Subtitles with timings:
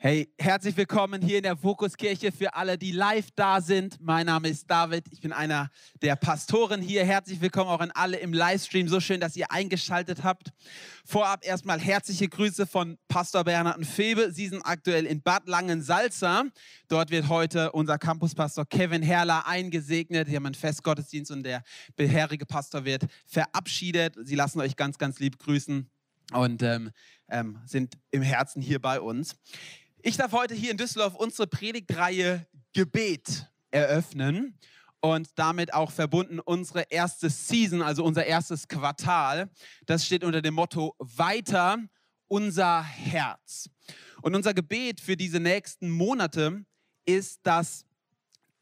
[0.00, 4.00] Hey, herzlich willkommen hier in der Fokuskirche für alle, die live da sind.
[4.00, 5.70] Mein Name ist David, ich bin einer
[6.02, 7.04] der Pastoren hier.
[7.04, 8.86] Herzlich willkommen auch an alle im Livestream.
[8.86, 10.52] So schön, dass ihr eingeschaltet habt.
[11.04, 14.30] Vorab erstmal herzliche Grüße von Pastor Bernhard und Febe.
[14.30, 16.44] Sie sind aktuell in Bad Langensalza.
[16.86, 20.28] Dort wird heute unser Campuspastor Kevin Herrler eingesegnet.
[20.28, 21.64] Sie haben einen Festgottesdienst und der
[21.96, 24.14] beherrige Pastor wird verabschiedet.
[24.22, 25.90] Sie lassen euch ganz, ganz lieb grüßen
[26.34, 26.92] und ähm,
[27.28, 29.34] ähm, sind im Herzen hier bei uns.
[30.00, 34.56] Ich darf heute hier in Düsseldorf unsere Predigtreihe Gebet eröffnen
[35.00, 39.50] und damit auch verbunden unsere erste Season, also unser erstes Quartal.
[39.86, 41.78] Das steht unter dem Motto Weiter
[42.28, 43.70] unser Herz.
[44.22, 46.64] Und unser Gebet für diese nächsten Monate
[47.04, 47.84] ist, dass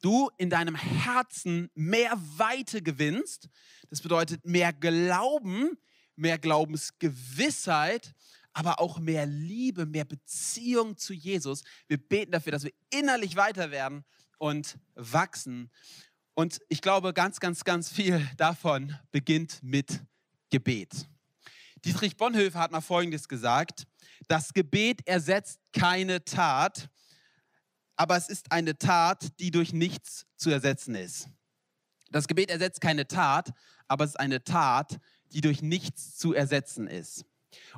[0.00, 3.50] du in deinem Herzen mehr Weite gewinnst.
[3.90, 5.76] Das bedeutet mehr Glauben,
[6.14, 8.14] mehr Glaubensgewissheit,
[8.56, 11.62] aber auch mehr Liebe, mehr Beziehung zu Jesus.
[11.88, 14.02] Wir beten dafür, dass wir innerlich weiter werden
[14.38, 15.70] und wachsen.
[16.32, 20.02] Und ich glaube, ganz, ganz, ganz viel davon beginnt mit
[20.48, 21.06] Gebet.
[21.84, 23.86] Dietrich Bonhoeffer hat mal Folgendes gesagt,
[24.26, 26.88] das Gebet ersetzt keine Tat,
[27.94, 31.28] aber es ist eine Tat, die durch nichts zu ersetzen ist.
[32.10, 33.52] Das Gebet ersetzt keine Tat,
[33.86, 34.96] aber es ist eine Tat,
[35.32, 37.26] die durch nichts zu ersetzen ist.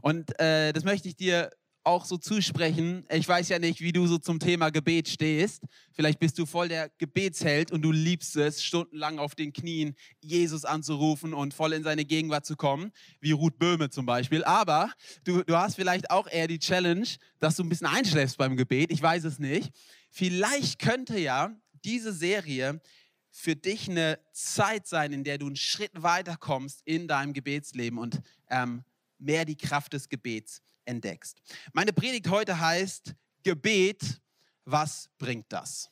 [0.03, 1.51] Und äh, das möchte ich dir
[1.89, 3.07] auch so zusprechen.
[3.11, 5.65] Ich weiß ja nicht, wie du so zum Thema Gebet stehst.
[5.93, 10.67] Vielleicht bist du voll der Gebetsheld und du liebst es, stundenlang auf den Knien Jesus
[10.67, 14.45] anzurufen und voll in seine Gegenwart zu kommen, wie Ruth Böhme zum Beispiel.
[14.45, 14.93] Aber
[15.25, 17.09] du, du hast vielleicht auch eher die Challenge,
[17.41, 18.93] dass du ein bisschen einschläfst beim Gebet.
[18.93, 19.73] Ich weiß es nicht.
[20.11, 22.83] Vielleicht könnte ja diese Serie
[23.31, 28.21] für dich eine Zeit sein, in der du einen Schritt weiterkommst in deinem Gebetsleben und
[28.51, 28.85] ähm,
[29.19, 31.41] mehr die Kraft des Gebets entdeckst.
[31.73, 34.21] Meine Predigt heute heißt Gebet,
[34.65, 35.91] was bringt das?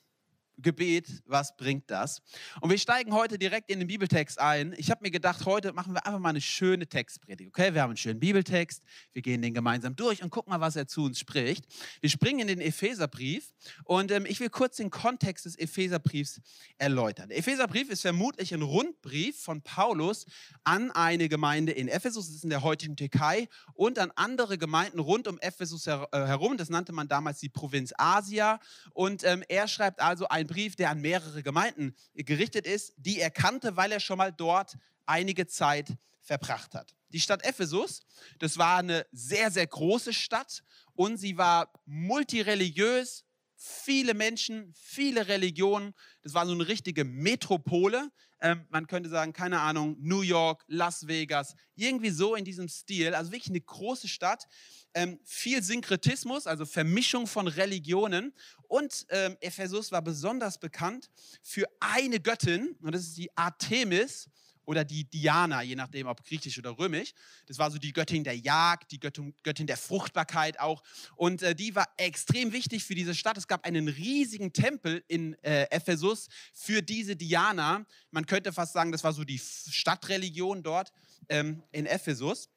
[0.58, 2.22] Gebet, was bringt das?
[2.60, 4.74] Und wir steigen heute direkt in den Bibeltext ein.
[4.78, 7.48] Ich habe mir gedacht, heute machen wir einfach mal eine schöne Textpredigt.
[7.48, 8.82] Okay, wir haben einen schönen Bibeltext,
[9.12, 11.66] wir gehen den gemeinsam durch und gucken mal, was er zu uns spricht.
[12.00, 13.52] Wir springen in den Epheserbrief
[13.84, 16.40] und ähm, ich will kurz den Kontext des Epheserbriefs
[16.78, 17.28] erläutern.
[17.28, 20.26] Der Epheserbrief ist vermutlich ein Rundbrief von Paulus
[20.64, 24.98] an eine Gemeinde in Ephesus, das ist in der heutigen Türkei, und an andere Gemeinden
[24.98, 26.56] rund um Ephesus her äh, herum.
[26.56, 28.58] Das nannte man damals die Provinz Asia.
[28.92, 33.20] Und ähm, er schreibt also ein ein Brief, der an mehrere Gemeinden gerichtet ist, die
[33.20, 36.94] er kannte, weil er schon mal dort einige Zeit verbracht hat.
[37.10, 38.02] Die Stadt Ephesus,
[38.38, 40.62] das war eine sehr, sehr große Stadt
[40.94, 43.24] und sie war multireligiös,
[43.56, 45.94] viele Menschen, viele Religionen.
[46.22, 48.10] Das war so eine richtige Metropole.
[48.40, 53.14] Ähm, man könnte sagen, keine Ahnung, New York, Las Vegas, irgendwie so in diesem Stil.
[53.14, 54.46] Also wirklich eine große Stadt.
[54.94, 58.32] Ähm, viel Synkretismus, also Vermischung von Religionen.
[58.68, 61.10] Und ähm, Ephesus war besonders bekannt
[61.42, 64.28] für eine Göttin, und das ist die Artemis
[64.66, 67.12] oder die Diana, je nachdem, ob griechisch oder römisch.
[67.46, 70.82] Das war so die Göttin der Jagd, die Göttin, Göttin der Fruchtbarkeit auch.
[71.14, 73.38] Und äh, die war extrem wichtig für diese Stadt.
[73.38, 77.86] Es gab einen riesigen Tempel in äh, Ephesus für diese Diana.
[78.10, 80.92] Man könnte fast sagen, das war so die Stadtreligion dort
[81.28, 82.50] ähm, in Ephesus.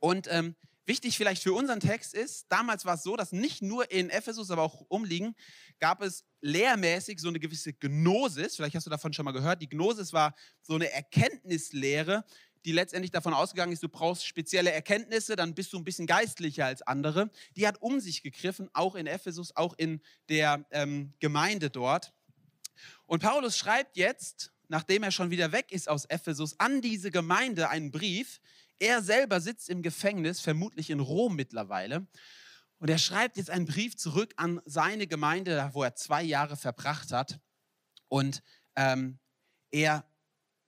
[0.00, 0.54] Und ähm,
[0.88, 4.50] Wichtig vielleicht für unseren Text ist, damals war es so, dass nicht nur in Ephesus,
[4.50, 5.36] aber auch umliegen,
[5.80, 8.56] gab es lehrmäßig so eine gewisse Gnosis.
[8.56, 9.60] Vielleicht hast du davon schon mal gehört.
[9.60, 12.24] Die Gnosis war so eine Erkenntnislehre,
[12.64, 16.64] die letztendlich davon ausgegangen ist, du brauchst spezielle Erkenntnisse, dann bist du ein bisschen geistlicher
[16.64, 17.30] als andere.
[17.54, 20.00] Die hat um sich gegriffen, auch in Ephesus, auch in
[20.30, 22.14] der ähm, Gemeinde dort.
[23.04, 27.68] Und Paulus schreibt jetzt, nachdem er schon wieder weg ist aus Ephesus, an diese Gemeinde
[27.68, 28.40] einen Brief,
[28.78, 32.06] er selber sitzt im Gefängnis, vermutlich in Rom mittlerweile.
[32.78, 37.12] Und er schreibt jetzt einen Brief zurück an seine Gemeinde, wo er zwei Jahre verbracht
[37.12, 37.40] hat.
[38.08, 38.42] Und
[38.76, 39.18] ähm,
[39.70, 40.08] er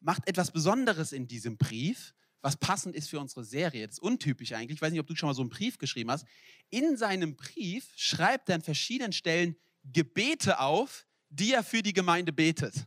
[0.00, 3.86] macht etwas Besonderes in diesem Brief, was passend ist für unsere Serie.
[3.86, 4.76] Das ist untypisch eigentlich.
[4.76, 6.26] Ich weiß nicht, ob du schon mal so einen Brief geschrieben hast.
[6.70, 12.32] In seinem Brief schreibt er an verschiedenen Stellen Gebete auf, die er für die Gemeinde
[12.32, 12.86] betet.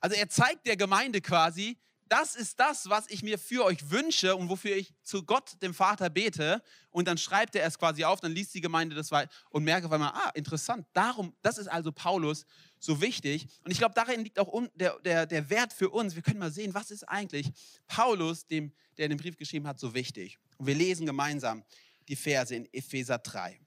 [0.00, 1.78] Also er zeigt der Gemeinde quasi,
[2.10, 5.72] das ist das, was ich mir für euch wünsche und wofür ich zu Gott, dem
[5.72, 6.60] Vater, bete.
[6.90, 9.86] Und dann schreibt er es quasi auf, dann liest die Gemeinde das weiter und merkt
[9.86, 12.46] auf einmal, ah, interessant, darum, das ist also Paulus
[12.80, 13.46] so wichtig.
[13.62, 16.16] Und ich glaube, darin liegt auch der, der, der Wert für uns.
[16.16, 17.46] Wir können mal sehen, was ist eigentlich
[17.86, 20.36] Paulus, dem, der den Brief geschrieben hat, so wichtig.
[20.58, 21.62] Und wir lesen gemeinsam
[22.08, 23.60] die Verse in Epheser 3.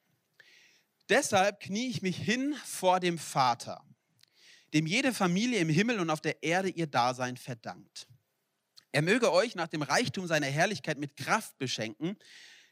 [1.08, 3.82] Deshalb knie ich mich hin vor dem Vater,
[4.74, 8.08] dem jede Familie im Himmel und auf der Erde ihr Dasein verdankt
[8.94, 12.16] er möge euch nach dem Reichtum seiner Herrlichkeit mit Kraft beschenken,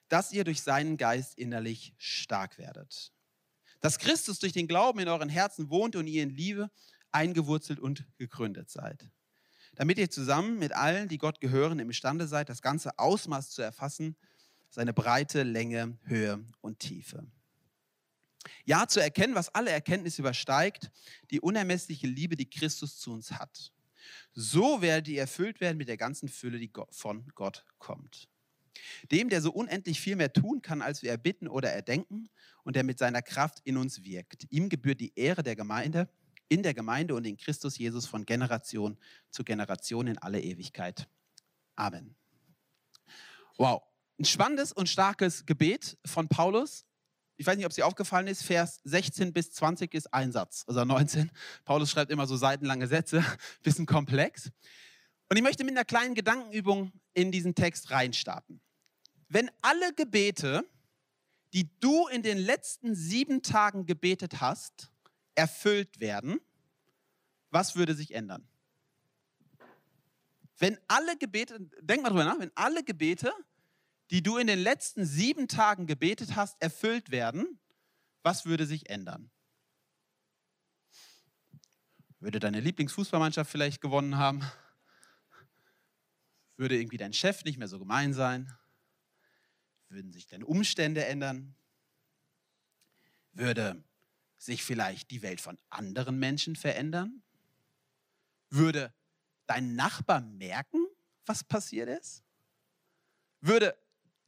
[0.07, 3.12] dass ihr durch seinen Geist innerlich stark werdet.
[3.81, 6.69] dass Christus durch den Glauben in euren Herzen wohnt und ihr in Liebe
[7.12, 9.09] eingewurzelt und gegründet seid.
[9.73, 14.15] Damit ihr zusammen mit allen, die Gott gehören, imstande seid, das ganze Ausmaß zu erfassen,
[14.69, 17.25] seine Breite, Länge, Höhe und Tiefe.
[18.65, 20.91] Ja, zu erkennen, was alle Erkenntnis übersteigt,
[21.31, 23.74] die unermessliche Liebe, die Christus zu uns hat.
[24.33, 28.30] So werdet ihr erfüllt werden mit der ganzen Fülle, die von Gott kommt.
[29.12, 32.30] Dem, der so unendlich viel mehr tun kann, als wir erbitten oder erdenken
[32.63, 34.48] und der mit seiner Kraft in uns wirkt.
[34.50, 36.09] Ihm gebührt die Ehre der Gemeinde,
[36.48, 38.98] in der Gemeinde und in Christus Jesus von Generation
[39.30, 41.07] zu Generation in alle Ewigkeit.
[41.75, 42.15] Amen.
[43.57, 43.83] Wow,
[44.19, 46.86] ein spannendes und starkes Gebet von Paulus.
[47.41, 50.63] Ich weiß nicht, ob es dir aufgefallen ist, Vers 16 bis 20 ist ein Satz,
[50.67, 51.31] also 19.
[51.65, 53.25] Paulus schreibt immer so seitenlange Sätze,
[53.63, 54.51] bisschen komplex.
[55.27, 58.61] Und ich möchte mit einer kleinen Gedankenübung in diesen Text reinstarten.
[59.27, 60.69] Wenn alle Gebete,
[61.51, 64.91] die du in den letzten sieben Tagen gebetet hast,
[65.33, 66.39] erfüllt werden,
[67.49, 68.47] was würde sich ändern?
[70.59, 73.33] Wenn alle Gebete, denk mal drüber nach, wenn alle Gebete,
[74.12, 77.60] die du in den letzten sieben Tagen gebetet hast, erfüllt werden,
[78.24, 79.31] was würde sich ändern?
[82.19, 84.44] Würde deine Lieblingsfußballmannschaft vielleicht gewonnen haben?
[86.58, 88.54] Würde irgendwie dein Chef nicht mehr so gemein sein?
[89.88, 91.56] Würden sich deine Umstände ändern?
[93.31, 93.84] Würde
[94.38, 97.24] sich vielleicht die Welt von anderen Menschen verändern?
[98.50, 98.94] Würde
[99.48, 100.86] dein Nachbar merken,
[101.25, 102.24] was passiert ist?
[103.40, 103.75] Würde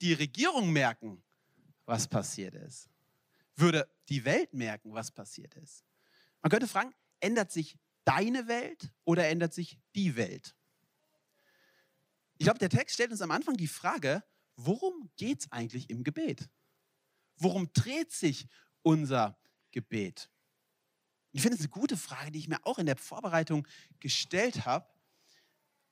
[0.04, 1.24] die Regierung merken,
[1.86, 2.90] was passiert ist?
[3.56, 5.86] Würde die Welt merken, was passiert ist?
[6.42, 10.56] Man könnte fragen, ändert sich deine Welt oder ändert sich die Welt?
[12.38, 14.24] Ich glaube, der Text stellt uns am Anfang die Frage,
[14.58, 16.50] worum geht es eigentlich im Gebet?
[17.38, 18.48] Worum dreht sich
[18.82, 19.40] unser
[19.72, 20.30] Gebet?
[21.32, 23.66] Ich finde es eine gute Frage, die ich mir auch in der Vorbereitung
[24.02, 24.86] gestellt habe.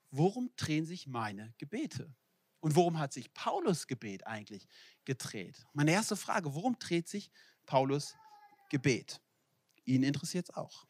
[0.09, 2.13] Worum drehen sich meine Gebete?
[2.61, 4.67] Und worum hat sich Paulus Gebet eigentlich
[5.03, 5.65] gedreht?
[5.73, 7.29] Meine erste Frage, worum dreht sich
[7.65, 8.15] Paulus
[8.69, 9.19] Gebet?
[9.83, 10.85] Ihn interessiert es auch.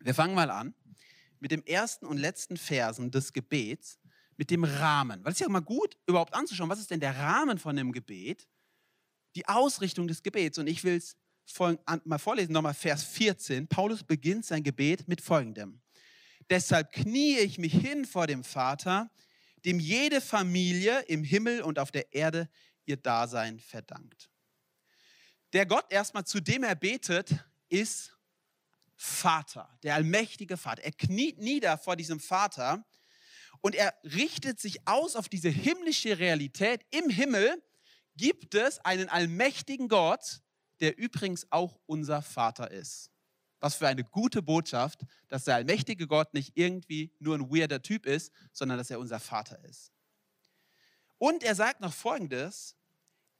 [0.00, 0.74] Wir fangen mal an
[1.40, 3.98] mit dem ersten und letzten Versen des Gebets,
[4.36, 5.24] mit dem Rahmen.
[5.24, 7.92] Weil es ist ja mal gut, überhaupt anzuschauen, was ist denn der Rahmen von dem
[7.92, 8.48] Gebet?
[9.34, 10.58] Die Ausrichtung des Gebets.
[10.58, 11.16] Und ich will es
[12.04, 13.68] mal vorlesen, nochmal Vers 14.
[13.68, 15.80] Paulus beginnt sein Gebet mit folgendem.
[16.50, 19.10] Deshalb kniee ich mich hin vor dem Vater,
[19.64, 22.48] dem jede Familie im Himmel und auf der Erde
[22.84, 24.30] ihr Dasein verdankt.
[25.52, 27.34] Der Gott erstmal, zu dem er betet,
[27.68, 28.16] ist
[28.94, 30.82] Vater, der allmächtige Vater.
[30.82, 32.84] Er kniet nieder vor diesem Vater
[33.60, 36.84] und er richtet sich aus auf diese himmlische Realität.
[36.90, 37.62] Im Himmel
[38.16, 40.42] gibt es einen allmächtigen Gott,
[40.80, 43.10] der übrigens auch unser Vater ist.
[43.60, 48.06] Was für eine gute Botschaft, dass der allmächtige Gott nicht irgendwie nur ein weirder Typ
[48.06, 49.92] ist, sondern dass er unser Vater ist.
[51.18, 52.76] Und er sagt noch Folgendes,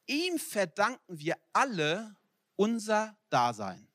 [0.07, 2.17] ihm verdanken wir alle
[2.57, 3.87] unser Dasein.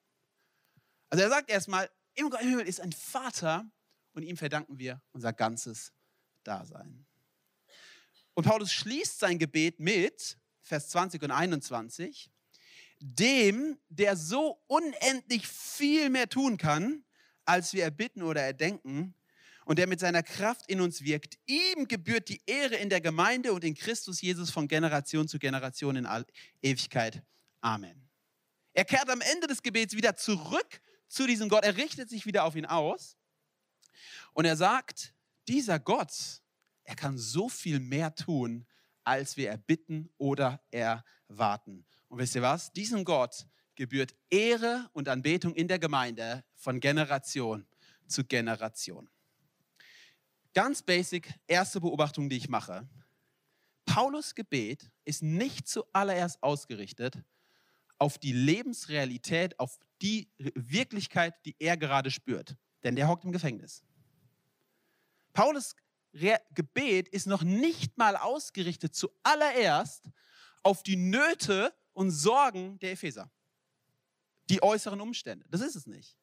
[1.10, 3.66] Also er sagt erstmal, im Himmel ist ein Vater
[4.14, 5.92] und ihm verdanken wir unser ganzes
[6.44, 7.06] Dasein.
[8.34, 12.32] Und Paulus schließt sein Gebet mit Vers 20 und 21
[13.06, 17.04] dem, der so unendlich viel mehr tun kann,
[17.44, 19.14] als wir erbitten oder erdenken,
[19.66, 21.38] und der mit seiner Kraft in uns wirkt.
[21.46, 25.96] Ihm gebührt die Ehre in der Gemeinde und in Christus Jesus von Generation zu Generation
[25.96, 26.26] in All
[26.62, 27.22] Ewigkeit.
[27.62, 28.10] Amen.
[28.74, 31.64] Er kehrt am Ende des Gebets wieder zurück zu diesem Gott.
[31.64, 33.18] Er richtet sich wieder auf ihn aus.
[34.34, 35.14] Und er sagt,
[35.48, 36.42] dieser Gott,
[36.84, 38.66] er kann so viel mehr tun,
[39.04, 41.86] als wir erbitten oder erwarten.
[42.14, 42.72] Und wisst ihr was?
[42.74, 47.66] Diesem Gott gebührt Ehre und Anbetung in der Gemeinde von Generation
[48.06, 49.10] zu Generation.
[50.54, 52.88] Ganz basic, erste Beobachtung, die ich mache.
[53.86, 57.18] Paulus Gebet ist nicht zuallererst ausgerichtet
[57.98, 62.56] auf die Lebensrealität, auf die Wirklichkeit, die er gerade spürt.
[62.84, 63.84] Denn der hockt im Gefängnis.
[65.34, 65.76] Paulus
[66.52, 70.12] Gebet ist noch nicht mal ausgerichtet zuallererst
[70.62, 73.32] auf die Nöte und Sorgen der Epheser.
[74.50, 75.46] Die äußeren Umstände.
[75.50, 76.18] Das ist es nicht.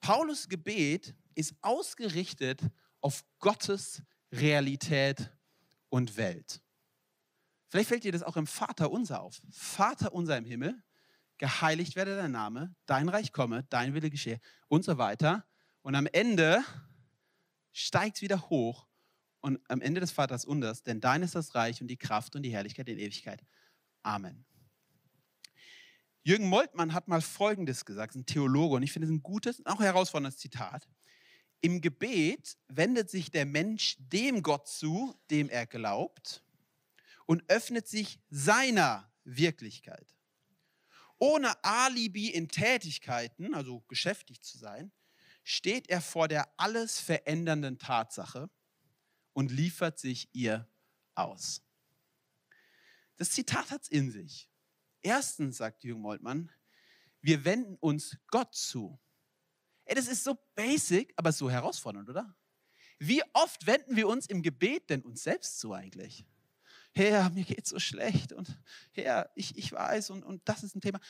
[0.00, 2.60] Paulus Gebet ist ausgerichtet
[3.00, 5.30] auf Gottes Realität
[5.88, 6.60] und Welt.
[7.68, 9.40] Vielleicht fällt dir das auch im Vater unser auf.
[9.50, 10.82] Vater unser im Himmel,
[11.38, 15.46] geheiligt werde dein Name, dein Reich komme, dein Wille geschehe und so weiter.
[15.82, 16.62] Und am Ende
[17.72, 18.86] steigt es wieder hoch
[19.40, 22.42] und am Ende des Vaters unters, denn dein ist das Reich und die Kraft und
[22.42, 23.42] die Herrlichkeit in Ewigkeit.
[24.02, 24.44] Amen.
[26.24, 29.80] Jürgen Moltmann hat mal Folgendes gesagt, ein Theologe, und ich finde es ein gutes auch
[29.80, 30.88] herausforderndes Zitat.
[31.60, 36.44] Im Gebet wendet sich der Mensch dem Gott zu, dem er glaubt,
[37.26, 40.16] und öffnet sich seiner Wirklichkeit.
[41.18, 44.92] Ohne Alibi in Tätigkeiten, also geschäftig zu sein,
[45.44, 48.50] steht er vor der alles verändernden Tatsache
[49.32, 50.68] und liefert sich ihr
[51.14, 51.62] aus.
[53.16, 54.51] Das Zitat hat es in sich.
[55.02, 56.50] Erstens, sagt Jürgen Moltmann,
[57.20, 58.98] wir wenden uns Gott zu.
[59.84, 62.36] Ey, das ist so basic, aber so herausfordernd, oder?
[62.98, 66.24] Wie oft wenden wir uns im Gebet denn uns selbst zu eigentlich?
[66.94, 68.58] Herr, mir geht so schlecht und
[68.92, 71.00] Herr, ich, ich weiß und, und das ist ein Thema.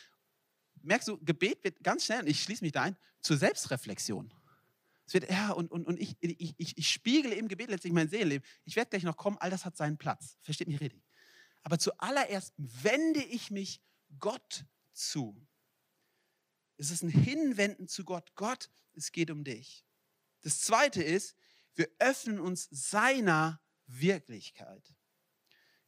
[0.82, 4.32] Merkst du, Gebet wird ganz schnell, und ich schließe mich da ein, zur Selbstreflexion.
[5.06, 8.08] Es wird, ja, und, und, und ich, ich, ich, ich spiegele im Gebet letztlich mein
[8.08, 8.46] Seelenleben.
[8.64, 10.38] Ich werde gleich noch kommen, all das hat seinen Platz.
[10.42, 11.02] Versteht mich richtig.
[11.62, 13.80] Aber zuallererst wende ich mich
[14.18, 15.46] Gott zu.
[16.76, 18.34] Es ist ein Hinwenden zu Gott.
[18.34, 19.84] Gott, es geht um dich.
[20.40, 21.36] Das zweite ist,
[21.74, 24.94] wir öffnen uns seiner Wirklichkeit.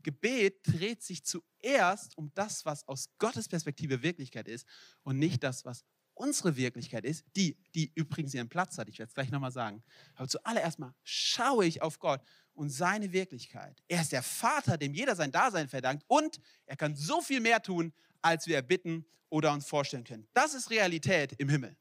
[0.02, 4.66] Gebet dreht sich zuerst um das, was aus Gottes Perspektive Wirklichkeit ist
[5.02, 5.84] und nicht das, was
[6.14, 8.88] unsere Wirklichkeit ist, die, die übrigens ihren Platz hat.
[8.88, 9.82] Ich werde es gleich nochmal sagen.
[10.14, 12.22] Aber zuallererst mal schaue ich auf Gott
[12.54, 13.82] und seine Wirklichkeit.
[13.88, 17.62] Er ist der Vater, dem jeder sein Dasein verdankt und er kann so viel mehr
[17.62, 17.92] tun,
[18.22, 20.26] als wir erbitten oder uns vorstellen können.
[20.32, 21.76] Das ist Realität im Himmel.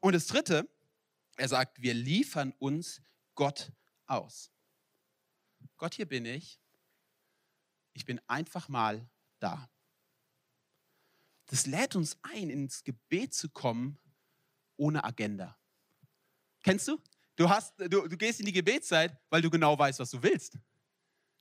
[0.00, 0.68] Und das Dritte,
[1.36, 3.00] er sagt, wir liefern uns
[3.34, 3.72] Gott
[4.06, 4.50] aus.
[5.76, 6.58] Gott, hier bin ich.
[7.92, 9.08] Ich bin einfach mal
[9.38, 9.68] da.
[11.46, 13.98] Das lädt uns ein, ins Gebet zu kommen
[14.76, 15.56] ohne Agenda.
[16.62, 17.00] Kennst du?
[17.36, 20.58] Du, hast, du, du gehst in die Gebetszeit, weil du genau weißt, was du willst.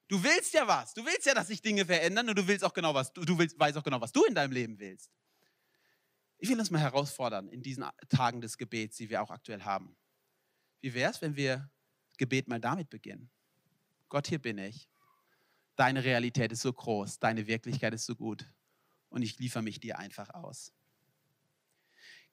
[0.08, 0.94] Du willst ja was.
[0.94, 3.12] Du willst ja, dass sich Dinge verändern und du willst auch genau was.
[3.14, 5.10] Du, du willst, weißt auch genau, was du in deinem Leben willst.
[6.38, 9.96] Ich will uns mal herausfordern in diesen Tagen des Gebets, die wir auch aktuell haben.
[10.82, 11.72] Wie wäre es, wenn wir
[12.18, 13.32] Gebet mal damit beginnen?
[14.10, 14.88] Gott, hier bin ich.
[15.76, 18.46] Deine Realität ist so groß, deine Wirklichkeit ist so gut
[19.10, 20.72] und ich liefere mich dir einfach aus.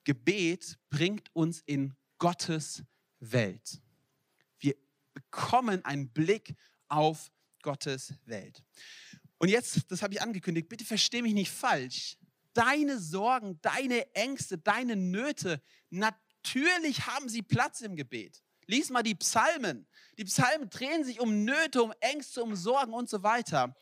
[0.04, 2.82] Gebet bringt uns in Gottes
[3.20, 3.80] Welt.
[4.58, 4.74] Wir
[5.14, 6.54] bekommen einen Blick
[6.88, 7.30] auf
[7.62, 8.62] Gottes Welt.
[9.38, 12.16] Und jetzt, das habe ich angekündigt, bitte verstehe mich nicht falsch.
[12.54, 18.42] Deine Sorgen, deine Ängste, deine Nöte, natürlich haben sie Platz im Gebet.
[18.66, 19.86] Lies mal die Psalmen.
[20.18, 23.74] Die Psalmen drehen sich um Nöte, um Ängste, um Sorgen und so weiter.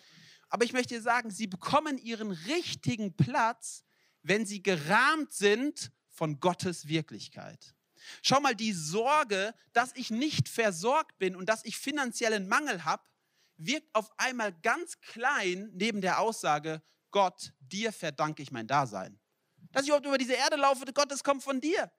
[0.50, 3.84] Aber ich möchte sagen, sie bekommen ihren richtigen Platz,
[4.22, 7.74] wenn sie gerahmt sind von Gottes Wirklichkeit.
[8.22, 13.02] Schau mal, die Sorge, dass ich nicht versorgt bin und dass ich finanziellen Mangel habe,
[13.56, 19.18] wirkt auf einmal ganz klein neben der Aussage, Gott, dir verdanke ich mein Dasein.
[19.72, 21.90] Dass ich überhaupt über diese Erde laufe, Gott, das kommt von dir.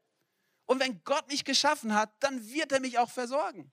[0.66, 3.72] Und wenn Gott mich geschaffen hat, dann wird er mich auch versorgen.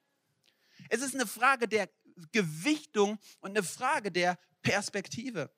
[0.89, 1.89] Es ist eine Frage der
[2.33, 5.51] Gewichtung und eine Frage der Perspektive.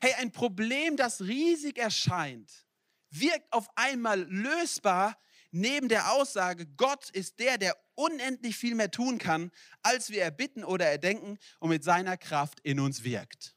[0.00, 2.66] Hey, ein Problem, das riesig erscheint,
[3.10, 5.16] wirkt auf einmal lösbar
[5.52, 9.50] neben der Aussage, Gott ist der, der unendlich viel mehr tun kann,
[9.82, 13.56] als wir erbitten oder erdenken und mit seiner Kraft in uns wirkt.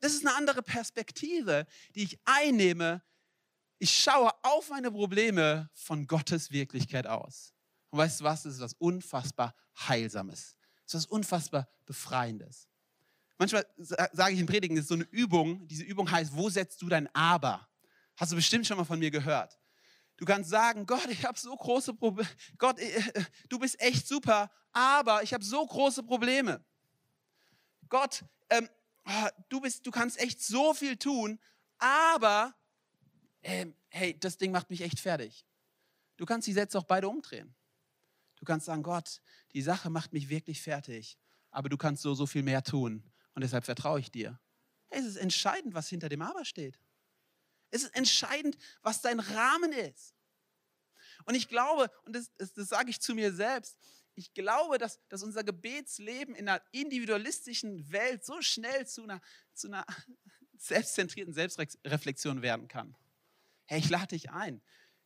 [0.00, 3.02] Das ist eine andere Perspektive, die ich einnehme.
[3.78, 7.54] Ich schaue auf meine Probleme von Gottes Wirklichkeit aus.
[7.90, 8.42] Und weißt du was?
[8.42, 10.56] Das ist was unfassbar Heilsames.
[10.94, 12.68] Ist was unfassbar Befreiendes.
[13.38, 15.66] Manchmal sage ich in Predigen, das ist so eine Übung.
[15.66, 17.66] Diese Übung heißt, wo setzt du dein Aber?
[18.16, 19.58] Hast du bestimmt schon mal von mir gehört.
[20.16, 22.28] Du kannst sagen, Gott, ich habe so große Probleme.
[22.58, 26.64] Gott, äh, äh, du bist echt super, aber ich habe so große Probleme.
[27.88, 28.68] Gott, ähm,
[29.04, 31.40] ah, du, bist, du kannst echt so viel tun,
[31.78, 32.54] aber
[33.42, 35.44] ähm, hey, das Ding macht mich echt fertig.
[36.16, 37.54] Du kannst die Sätze auch beide umdrehen.
[38.42, 39.22] Du kannst sagen, Gott,
[39.52, 41.16] die Sache macht mich wirklich fertig,
[41.52, 44.40] aber du kannst so, so viel mehr tun und deshalb vertraue ich dir.
[44.90, 46.80] Es ist entscheidend, was hinter dem Aber steht.
[47.70, 50.16] Es ist entscheidend, was dein Rahmen ist.
[51.24, 53.78] Und ich glaube, und das, das, das sage ich zu mir selbst,
[54.16, 59.20] ich glaube, dass, dass unser Gebetsleben in einer individualistischen Welt so schnell zu einer,
[59.54, 59.86] zu einer
[60.58, 62.96] selbstzentrierten Selbstreflexion werden kann.
[63.66, 64.60] Hey, ich lade dich ein.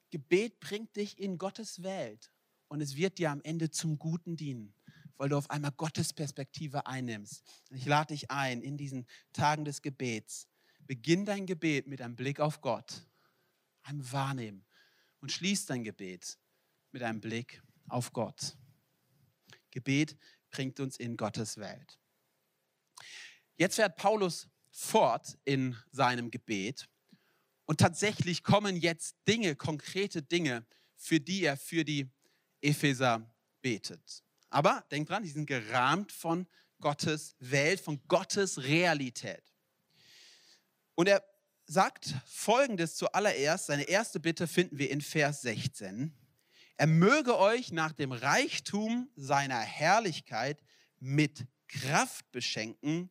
[0.09, 2.33] Gebet bringt dich in Gottes Welt
[2.77, 4.75] und es wird dir am Ende zum Guten dienen,
[5.17, 7.43] weil du auf einmal Gottes Perspektive einnimmst.
[7.71, 10.47] Ich lade dich ein in diesen Tagen des Gebets,
[10.81, 13.07] Beginn dein Gebet mit einem Blick auf Gott,
[13.83, 14.67] einem Wahrnehmen
[15.21, 16.37] und schließ dein Gebet
[16.93, 18.59] mit einem Blick auf Gott.
[19.71, 20.15] Gebet
[20.51, 21.99] bringt uns in Gottes Welt.
[23.57, 26.91] Jetzt fährt Paulus fort in seinem Gebet
[27.65, 32.11] Und tatsächlich kommen jetzt Dinge, konkrete Dinge, für die er für die
[32.61, 33.29] Epheser
[33.63, 34.23] betet.
[34.51, 36.47] Aber denkt dran, die sind gerahmt von
[36.81, 39.43] Gottes Welt, von Gottes Realität.
[40.95, 41.23] Und er
[41.67, 43.67] sagt Folgendes zuallererst.
[43.67, 46.13] Seine erste Bitte finden wir in Vers 16.
[46.77, 50.63] Er möge euch nach dem Reichtum seiner Herrlichkeit
[50.99, 53.11] mit Kraft beschenken,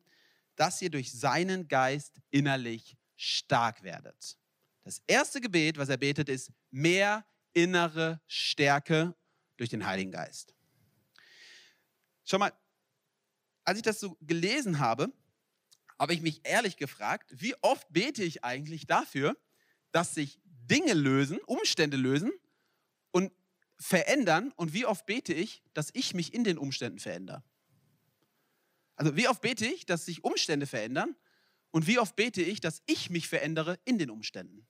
[0.54, 4.38] dass ihr durch seinen Geist innerlich stark werdet.
[4.84, 9.14] Das erste Gebet, was er betet, ist mehr innere Stärke
[9.56, 10.54] durch den Heiligen Geist.
[12.24, 12.52] Schau mal,
[13.64, 15.12] als ich das so gelesen habe,
[15.98, 19.36] habe ich mich ehrlich gefragt, wie oft bete ich eigentlich dafür,
[19.92, 22.32] dass sich Dinge lösen, Umstände lösen
[23.12, 23.32] und
[23.78, 27.42] verändern und wie oft bete ich, dass ich mich in den Umständen verändere.
[28.96, 31.14] Also wie oft bete ich, dass sich Umstände verändern
[31.70, 34.66] und wie oft bete ich, dass ich mich verändere in den Umständen.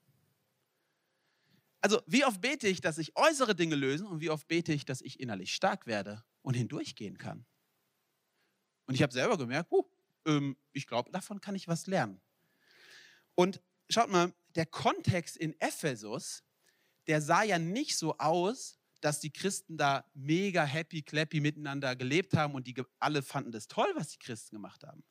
[1.86, 4.84] Also wie oft bete ich, dass sich äußere Dinge lösen und wie oft bete ich,
[4.84, 7.46] dass ich innerlich stark werde und hindurchgehen kann.
[8.86, 9.84] Und ich habe selber gemerkt, uh,
[10.26, 12.20] ähm, ich glaube, davon kann ich was lernen.
[13.36, 16.42] Und schaut mal, der Kontext in Ephesus,
[17.06, 22.36] der sah ja nicht so aus, dass die Christen da mega happy, clappy miteinander gelebt
[22.36, 25.04] haben und die alle fanden das toll, was die Christen gemacht haben.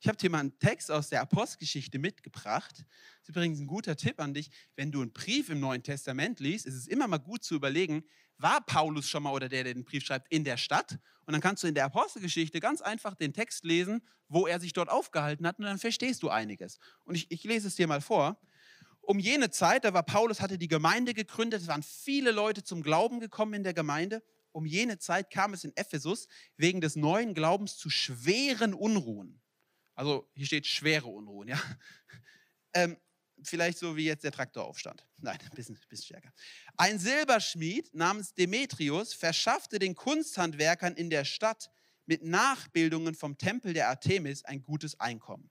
[0.00, 2.72] Ich habe dir mal einen Text aus der Apostelgeschichte mitgebracht.
[2.72, 4.50] Das ist übrigens ein guter Tipp an dich.
[4.76, 8.04] Wenn du einen Brief im Neuen Testament liest, ist es immer mal gut zu überlegen,
[8.36, 11.00] war Paulus schon mal oder der, der den Brief schreibt, in der Stadt?
[11.26, 14.72] Und dann kannst du in der Apostelgeschichte ganz einfach den Text lesen, wo er sich
[14.72, 16.78] dort aufgehalten hat und dann verstehst du einiges.
[17.04, 18.40] Und ich, ich lese es dir mal vor.
[19.00, 22.82] Um jene Zeit, da war Paulus, hatte die Gemeinde gegründet, es waren viele Leute zum
[22.82, 24.22] Glauben gekommen in der Gemeinde.
[24.52, 29.40] Um jene Zeit kam es in Ephesus wegen des neuen Glaubens zu schweren Unruhen.
[29.98, 31.60] Also hier steht schwere Unruhen, ja.
[32.74, 32.98] Ähm,
[33.42, 35.04] vielleicht so wie jetzt der Traktoraufstand.
[35.22, 36.32] Nein, ein bisschen, bisschen stärker.
[36.76, 41.70] Ein Silberschmied namens Demetrius verschaffte den Kunsthandwerkern in der Stadt
[42.04, 45.50] mit Nachbildungen vom Tempel der Artemis ein gutes Einkommen.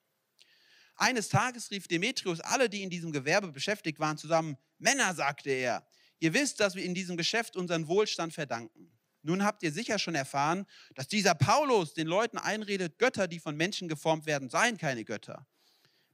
[0.95, 4.57] Eines Tages rief Demetrius alle, die in diesem Gewerbe beschäftigt waren, zusammen.
[4.77, 5.87] Männer, sagte er,
[6.19, 8.96] ihr wisst, dass wir in diesem Geschäft unseren Wohlstand verdanken.
[9.27, 13.57] Nun habt ihr sicher schon erfahren, dass dieser Paulus den Leuten einredet, Götter, die von
[13.57, 15.45] Menschen geformt werden, seien keine Götter.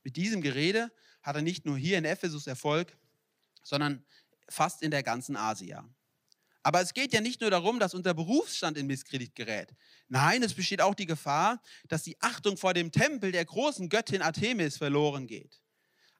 [0.03, 2.97] Mit diesem Gerede hat er nicht nur hier in Ephesus Erfolg,
[3.61, 4.03] sondern
[4.49, 5.87] fast in der ganzen Asia.
[6.63, 9.75] Aber es geht ja nicht nur darum, dass unser Berufsstand in Misskredit gerät.
[10.07, 14.23] Nein, es besteht auch die Gefahr, dass die Achtung vor dem Tempel der großen Göttin
[14.23, 15.61] Artemis verloren geht.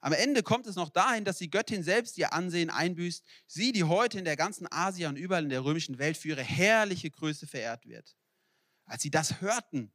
[0.04, 3.84] Am Ende kommt es noch dahin, dass die Göttin selbst ihr Ansehen einbüßt, sie, die
[3.84, 7.46] heute in der ganzen Asia und überall in der römischen Welt für ihre herrliche Größe
[7.46, 8.14] verehrt wird.
[8.84, 9.94] Als sie das hörten,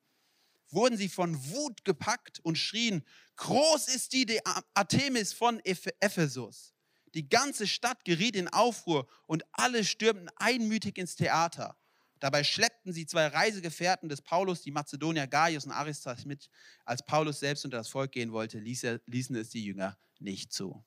[0.72, 4.42] wurden sie von Wut gepackt und schrien, groß ist die
[4.74, 6.74] Artemis von Ephesus.
[7.14, 11.78] Die ganze Stadt geriet in Aufruhr und alle stürmten einmütig ins Theater.
[12.20, 16.50] Dabei schleppten sie zwei Reisegefährten des Paulus, die Mazedonier Gaius und Aristas, mit.
[16.86, 20.84] Als Paulus selbst unter das Volk gehen wollte, ließ ließen es die Jünger nicht zu.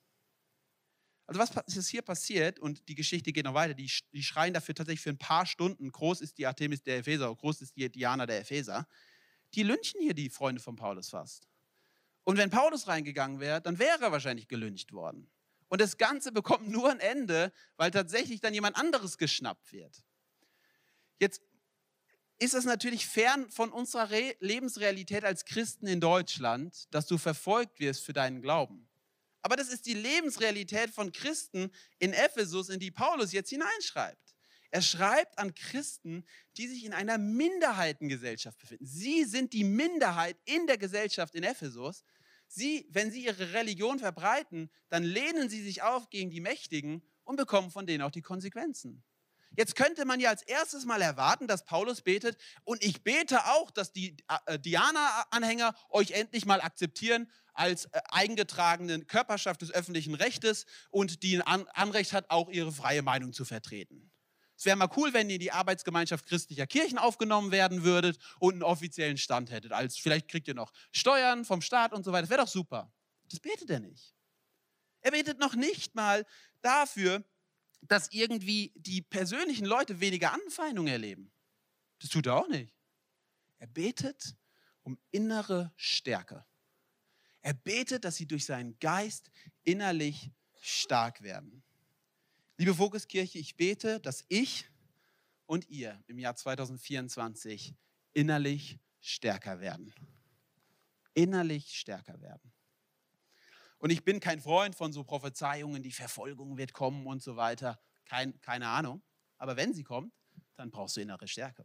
[1.27, 4.75] Also was ist hier passiert, und die Geschichte geht noch weiter, die, die schreien dafür
[4.75, 8.27] tatsächlich für ein paar Stunden, groß ist die Artemis der Epheser, groß ist die Diana
[8.27, 8.87] der Epheser.
[9.55, 11.49] Die lynchen hier die Freunde von Paulus fast.
[12.25, 15.31] Und wenn Paulus reingegangen wäre, dann wäre er wahrscheinlich gelyncht worden.
[15.68, 20.05] Und das Ganze bekommt nur ein Ende, weil tatsächlich dann jemand anderes geschnappt wird.
[21.23, 21.41] Jetzt
[22.41, 27.79] ist es natürlich fern von unserer Re Lebensrealität als Christen in Deutschland, dass du verfolgt
[27.79, 28.89] wirst für deinen Glauben.
[29.41, 34.35] Aber das ist die Lebensrealität von Christen in Ephesus, in die Paulus jetzt hineinschreibt.
[34.73, 36.25] Er schreibt an Christen,
[36.57, 38.85] die sich in einer Minderheitengesellschaft befinden.
[38.85, 42.03] Sie sind die Minderheit in der Gesellschaft in Ephesus.
[42.49, 47.37] Sie, wenn sie ihre Religion verbreiten, dann lehnen sie sich auf gegen die Mächtigen und
[47.37, 49.05] bekommen von denen auch die Konsequenzen.
[49.57, 53.71] Jetzt könnte man ja als erstes mal erwarten, dass Paulus betet und ich bete auch,
[53.71, 60.67] dass die äh, Diana-Anhänger euch endlich mal akzeptieren als äh, eingetragene Körperschaft des öffentlichen Rechtes
[60.91, 64.11] und die ein Anrecht hat, auch ihre freie Meinung zu vertreten.
[64.57, 68.55] Es wäre mal cool, wenn ihr in die Arbeitsgemeinschaft christlicher Kirchen aufgenommen werden würdet und
[68.55, 69.73] einen offiziellen Stand hättet.
[69.73, 72.23] Als vielleicht kriegt ihr noch Steuern vom Staat und so weiter.
[72.23, 72.93] Das wäre doch super.
[73.29, 74.15] Das betet er nicht.
[75.01, 76.25] Er betet noch nicht mal
[76.61, 77.25] dafür,
[77.83, 81.33] dass irgendwie die persönlichen Leute weniger Anfeindung erleben.
[81.99, 82.73] Das tut er auch nicht.
[83.59, 84.37] Er betet
[84.83, 86.45] um innere Stärke.
[87.42, 89.31] Er betet, dass sie durch seinen Geist
[89.64, 91.62] innerlich stark werden.
[92.57, 94.68] Liebe Fokuskirche, ich bete, dass ich
[95.47, 97.75] und ihr im Jahr 2024
[98.12, 99.92] innerlich stärker werden.
[101.14, 102.53] Innerlich stärker werden.
[103.83, 107.81] Und ich bin kein Freund von so Prophezeiungen, die Verfolgung wird kommen und so weiter.
[108.05, 109.03] Kein, keine Ahnung.
[109.38, 110.14] Aber wenn sie kommt,
[110.55, 111.64] dann brauchst du innere Stärke.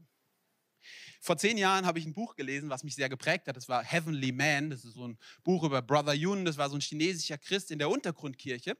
[1.21, 3.55] Vor zehn Jahren habe ich ein Buch gelesen, was mich sehr geprägt hat.
[3.55, 4.71] Das war Heavenly Man.
[4.71, 6.43] Das ist so ein Buch über Brother Yun.
[6.43, 8.75] Das war so ein chinesischer Christ in der Untergrundkirche.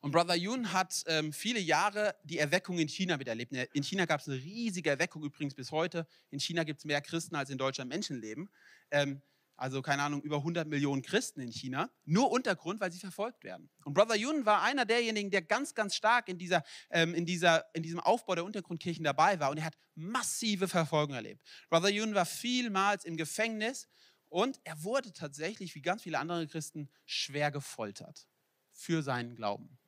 [0.00, 3.52] Und Brother Yun hat ähm, viele Jahre die Erweckung in China miterlebt.
[3.52, 6.08] In China gab es eine riesige Erweckung übrigens bis heute.
[6.30, 8.50] In China gibt es mehr Christen als in Deutschland Menschen leben.
[8.90, 9.22] Ähm,
[9.62, 13.70] also keine Ahnung, über 100 Millionen Christen in China, nur Untergrund, weil sie verfolgt werden.
[13.84, 17.64] Und Brother Yun war einer derjenigen, der ganz, ganz stark in, dieser, ähm, in, dieser,
[17.72, 21.40] in diesem Aufbau der Untergrundkirchen dabei war und er hat massive Verfolgung erlebt.
[21.70, 23.88] Brother Yun war vielmals im Gefängnis
[24.28, 28.26] und er wurde tatsächlich, wie ganz viele andere Christen, schwer gefoltert
[28.72, 29.78] für seinen Glauben.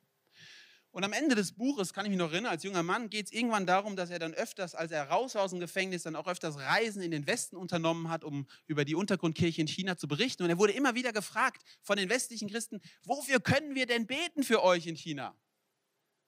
[0.95, 3.33] Und am Ende des Buches, kann ich mich noch erinnern, als junger Mann geht es
[3.33, 6.25] irgendwann darum, dass er dann öfters, als er raus war aus dem Gefängnis, dann auch
[6.25, 10.43] öfters Reisen in den Westen unternommen hat, um über die Untergrundkirche in China zu berichten.
[10.43, 14.41] Und er wurde immer wieder gefragt von den westlichen Christen, wofür können wir denn beten
[14.43, 15.35] für euch in China?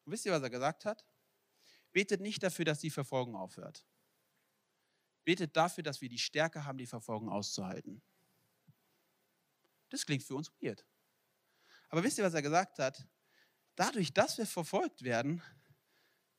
[0.04, 1.06] Und wisst ihr, was er gesagt hat?
[1.94, 3.86] Betet nicht dafür, dass die Verfolgung aufhört.
[5.24, 8.02] Betet dafür, dass wir die Stärke haben, die Verfolgung auszuhalten.
[9.88, 10.86] Das klingt für uns weird.
[11.88, 13.08] Aber wisst ihr, was er gesagt hat?
[13.78, 15.42] Dadurch, dass wir verfolgt werden,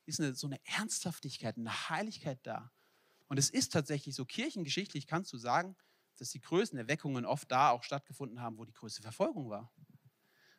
[0.04, 2.70] ist eine, so eine Ernsthaftigkeit, eine Heiligkeit da.
[3.28, 5.76] Und es ist tatsächlich so, kirchengeschichtlich kannst du sagen,
[6.16, 9.72] dass die größten Erweckungen oft da auch stattgefunden haben, wo die größte Verfolgung war.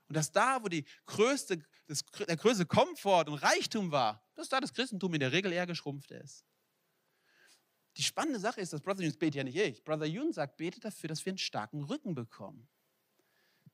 [0.07, 4.59] Und dass da, wo die größte, das, der größte Komfort und Reichtum war, dass da
[4.59, 6.45] das Christentum in der Regel eher geschrumpft ist.
[7.97, 9.83] Die spannende Sache ist, dass Brother Yun betet ja nicht ich.
[9.83, 12.69] Brother Yun sagt, bete dafür, dass wir einen starken Rücken bekommen.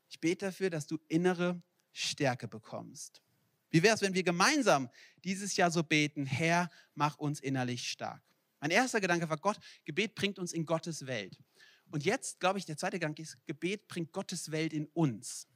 [0.10, 1.62] Ich bete dafür, dass du innere
[1.96, 3.22] Stärke bekommst.
[3.70, 4.90] Wie wäre es, wenn wir gemeinsam
[5.24, 8.22] dieses Jahr so beten, Herr, mach uns innerlich stark.
[8.60, 11.38] Mein erster Gedanke war, Gott, Gebet bringt uns in Gottes Welt.
[11.92, 15.48] Und jetzt, glaube ich, der zweite Gedanke ist, Gebet bringt Gottes Welt in uns.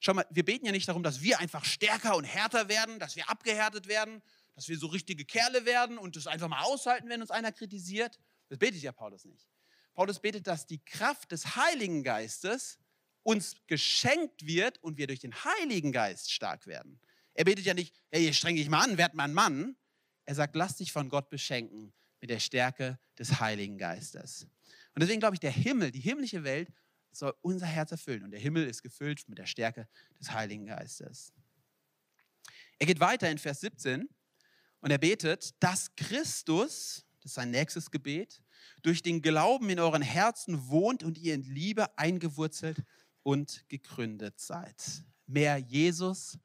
[0.00, 3.14] Schau mal, wir beten ja nicht darum, dass wir einfach stärker und härter werden, dass
[3.14, 4.22] wir abgehärtet werden,
[4.54, 8.18] dass wir so richtige Kerle werden und das einfach mal aushalten, wenn uns einer kritisiert.
[8.48, 9.48] Das betet ja Paulus nicht.
[9.94, 12.78] Paulus betet, dass die Kraft des Heiligen Geistes
[13.22, 17.00] uns geschenkt wird und wir durch den Heiligen Geist stark werden.
[17.34, 19.76] Er betet ja nicht, hey, streng dich mal an, werd mal ein Mann.
[20.24, 24.46] Er sagt, lass dich von Gott beschenken mit der Stärke des Heiligen Geistes.
[24.94, 26.72] Und deswegen glaube ich, der Himmel, die himmlische Welt
[27.12, 28.24] soll unser Herz erfüllen.
[28.24, 31.32] Und der Himmel ist gefüllt mit der Stärke des Heiligen Geistes.
[32.78, 34.08] Er geht weiter in Vers 17
[34.80, 38.42] und er betet, dass Christus, das ist sein nächstes Gebet,
[38.82, 42.82] durch den Glauben in euren Herzen wohnt und ihr in Liebe eingewurzelt
[43.28, 45.04] und gegründet seid.
[45.26, 46.38] Mehr Jesus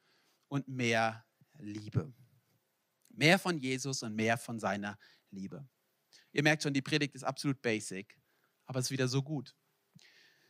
[0.50, 1.26] und mehr
[1.58, 2.14] Liebe.
[3.08, 5.00] Mehr von Jesus und mehr von seiner
[5.32, 5.66] Liebe.
[6.34, 8.20] Ihr merkt schon, die Predigt ist absolut basic,
[8.66, 9.56] aber es ist wieder so gut.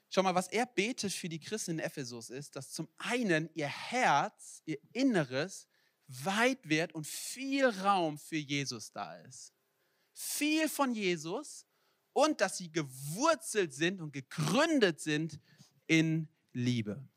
[0.09, 3.67] Schau mal, was er betet für die Christen in Ephesus ist, dass zum einen ihr
[3.67, 5.67] Herz, ihr Inneres
[6.07, 9.53] weit wird und viel Raum für Jesus da ist.
[10.13, 11.67] Viel von Jesus
[12.11, 15.39] und dass sie gewurzelt sind und gegründet sind
[15.99, 17.07] in Liebe.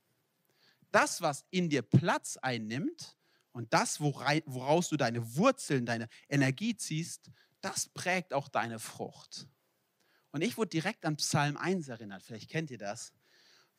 [0.93, 3.17] Das, was in dir Platz einnimmt
[3.53, 9.49] und das, woraus du deine Wurzeln, deine Energie ziehst, das prägt auch deine Frucht.
[10.31, 13.12] Und ich wurde direkt an Psalm 1 erinnert, vielleicht kennt ihr das.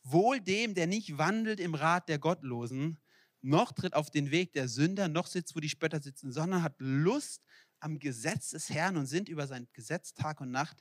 [0.04, 2.98] Wohl dem, der nicht wandelt im Rat der Gottlosen,
[3.42, 6.76] noch tritt auf den Weg der Sünder, noch sitzt, wo die Spötter sitzen, sondern hat
[6.80, 7.44] Lust
[7.80, 10.78] am Gesetz des Herrn und sind über sein Gesetz Tag und Nacht.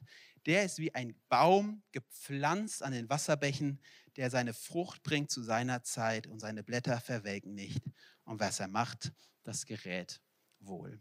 [0.46, 3.80] Der ist wie ein Baum gepflanzt an den Wasserbächen,
[4.16, 7.82] der seine Frucht bringt zu seiner Zeit und seine Blätter verwelken nicht.
[8.24, 10.20] Und was er macht, das gerät
[10.61, 11.00] wohl.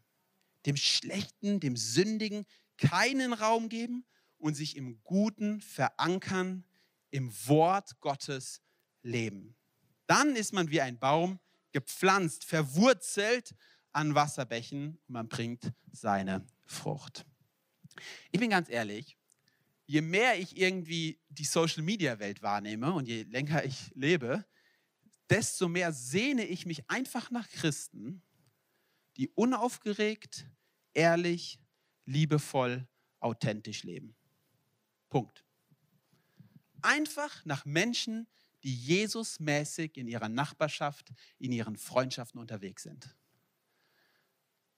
[0.65, 2.45] Dem Schlechten, dem Sündigen
[2.77, 4.05] keinen Raum geben
[4.38, 6.65] und sich im Guten verankern,
[7.12, 8.62] im Wort Gottes
[9.01, 9.55] leben.
[10.08, 11.39] Dann ist man wie ein Baum
[11.71, 13.55] gepflanzt, verwurzelt
[13.95, 17.25] an Wasserbächen und man bringt seine Frucht.
[18.31, 19.17] Ich bin ganz ehrlich,
[19.86, 24.45] je mehr ich irgendwie die Social-Media-Welt wahrnehme und je länger ich lebe,
[25.29, 28.21] desto mehr sehne ich mich einfach nach Christen,
[29.15, 30.45] die unaufgeregt,
[30.93, 31.60] ehrlich,
[32.05, 32.86] liebevoll,
[33.21, 34.13] authentisch leben.
[35.08, 35.45] Punkt.
[36.81, 38.27] Einfach nach Menschen,
[38.63, 43.15] die Jesusmäßig in ihrer Nachbarschaft, in ihren Freundschaften unterwegs sind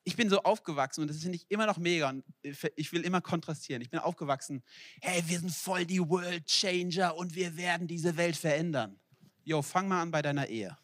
[0.08, 3.20] ich bin so aufgewachsen und das finde ich immer noch mega und ich will immer
[3.20, 3.82] kontrastieren.
[3.82, 4.63] Ich bin aufgewachsen,
[5.02, 8.98] hey, wir sind voll die World Changer und wir werden diese Welt verändern.
[9.43, 10.78] Jo, fang mal an bei deiner Ehe.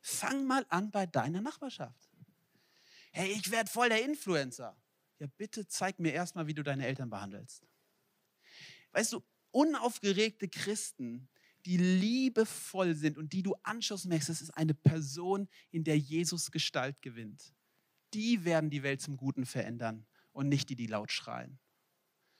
[0.00, 2.10] Fang mal an bei deiner Nachbarschaft.
[3.12, 4.76] Hey, ich werde voll der Influencer.
[5.20, 7.62] Ja, bitte zeig mir erstmal, wie du deine Eltern behandelst.
[8.90, 11.28] Weißt du, unaufgeregte Christen,
[11.66, 16.50] die liebevoll sind und die du anschaust merkst, das ist eine Person, in der Jesus
[16.50, 17.54] Gestalt gewinnt.
[18.14, 21.58] Die werden die Welt zum Guten verändern und nicht die, die laut schreien.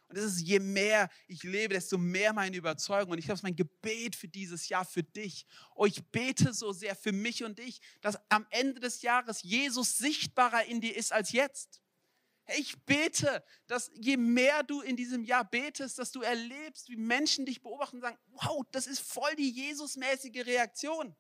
[0.09, 3.13] Und es ist, je mehr ich lebe, desto mehr meine Überzeugung.
[3.13, 5.47] Und ich glaube, es ist mein Gebet für dieses Jahr, für dich.
[5.75, 9.99] Oh, ich bete so sehr für mich und dich, dass am Ende des Jahres Jesus
[9.99, 11.81] sichtbarer in dir ist als jetzt.
[12.57, 17.47] Ich bete, dass je mehr du in diesem Jahr betest, dass du erlebst, wie Menschen
[17.47, 21.17] dich beobachten und sagen, wow, das ist voll die Jesusmäßige Reaktion.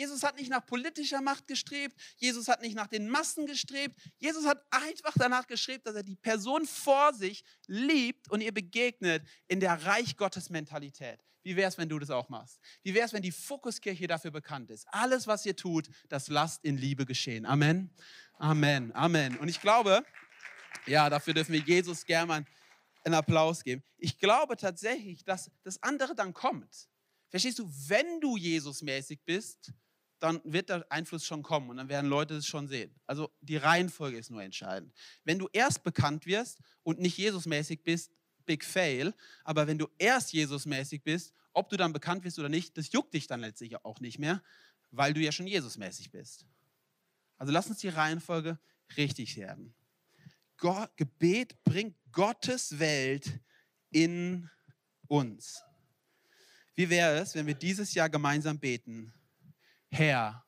[0.00, 4.46] Jesus hat nicht nach politischer Macht gestrebt, Jesus hat nicht nach den Massen gestrebt, Jesus
[4.46, 9.60] hat einfach danach gestrebt, dass er die Person vor sich liebt und ihr begegnet in
[9.60, 11.20] der Reich Gottes Mentalität.
[11.42, 12.58] Wie wäre es, wenn du das auch machst?
[12.82, 14.86] Wie wäre es, wenn die Fokuskirche dafür bekannt ist?
[14.90, 17.44] Alles, was ihr tut, das lasst in Liebe geschehen.
[17.44, 17.90] Amen.
[18.38, 18.94] Amen.
[18.94, 19.36] Amen.
[19.36, 20.02] Und ich glaube,
[20.86, 22.46] ja, dafür dürfen wir Jesus gerne mal
[23.04, 23.82] einen Applaus geben.
[23.98, 26.88] Ich glaube tatsächlich, dass das andere dann kommt.
[27.28, 29.72] Verstehst du, wenn du Jesusmäßig bist,
[30.20, 32.94] dann wird der Einfluss schon kommen und dann werden Leute es schon sehen.
[33.06, 34.92] Also die Reihenfolge ist nur entscheidend.
[35.24, 38.12] Wenn du erst bekannt wirst und nicht Jesusmäßig bist,
[38.44, 39.14] big fail.
[39.44, 43.14] Aber wenn du erst Jesusmäßig bist, ob du dann bekannt wirst oder nicht, das juckt
[43.14, 44.42] dich dann letztlich auch nicht mehr,
[44.90, 46.46] weil du ja schon Jesusmäßig bist.
[47.38, 48.58] Also lass uns die Reihenfolge
[48.96, 49.74] richtig werden.
[50.56, 53.40] Gott, Gebet bringt Gottes Welt
[53.90, 54.50] in
[55.08, 55.62] uns.
[56.74, 59.12] Wie wäre es, wenn wir dieses Jahr gemeinsam beten?
[59.90, 60.44] Herr,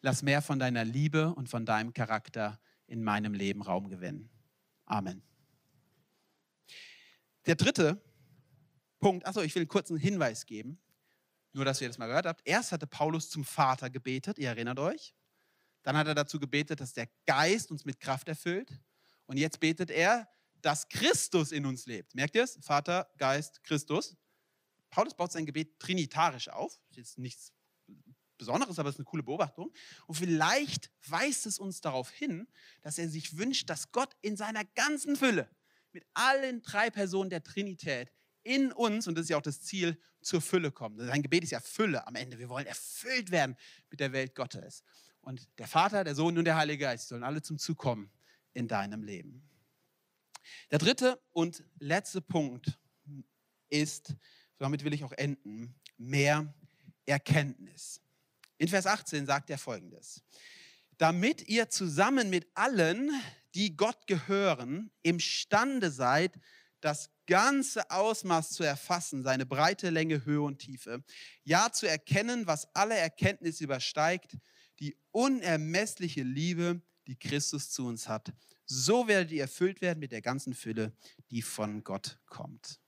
[0.00, 4.30] lass mehr von deiner Liebe und von deinem Charakter in meinem Leben Raum gewinnen.
[4.86, 5.22] Amen.
[7.46, 8.02] Der dritte
[8.98, 10.80] Punkt, achso, ich will einen kurzen Hinweis geben,
[11.52, 12.42] nur dass ihr das mal gehört habt.
[12.44, 15.14] Erst hatte Paulus zum Vater gebetet, ihr erinnert euch.
[15.82, 18.80] Dann hat er dazu gebetet, dass der Geist uns mit Kraft erfüllt.
[19.26, 20.28] Und jetzt betet er,
[20.60, 22.14] dass Christus in uns lebt.
[22.14, 22.58] Merkt ihr es?
[22.60, 24.16] Vater, Geist, Christus.
[24.90, 26.80] Paulus baut sein Gebet trinitarisch auf.
[26.88, 27.52] Das ist jetzt nichts
[28.38, 29.72] Besonderes, aber es ist eine coole Beobachtung.
[30.06, 32.48] Und vielleicht weist es uns darauf hin,
[32.80, 35.50] dass er sich wünscht, dass Gott in seiner ganzen Fülle
[35.92, 38.12] mit allen drei Personen der Trinität
[38.44, 40.98] in uns, und das ist ja auch das Ziel, zur Fülle kommt.
[41.00, 42.38] Sein Gebet ist ja Fülle am Ende.
[42.38, 43.56] Wir wollen erfüllt werden
[43.90, 44.82] mit der Welt Gottes.
[45.20, 48.10] Und der Vater, der Sohn und der Heilige Geist sollen alle zum Zug kommen
[48.54, 49.48] in deinem Leben.
[50.70, 52.78] Der dritte und letzte Punkt
[53.68, 54.14] ist,
[54.56, 56.54] damit will ich auch enden, mehr
[57.06, 58.00] Erkenntnis.
[58.58, 60.22] In Vers 18 sagt er folgendes.
[60.98, 63.10] Damit ihr zusammen mit allen,
[63.54, 66.38] die Gott gehören, imstande seid,
[66.80, 71.04] das ganze Ausmaß zu erfassen, seine Breite, Länge, Höhe und Tiefe.
[71.44, 74.36] Ja, zu erkennen, was alle Erkenntnis übersteigt,
[74.80, 78.32] die unermessliche Liebe, die Christus zu uns hat.
[78.64, 80.92] So werdet ihr erfüllt werden mit der ganzen Fülle,
[81.30, 82.80] die von Gott kommt.